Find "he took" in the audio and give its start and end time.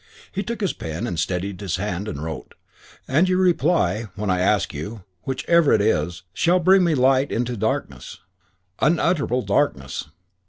0.31-0.61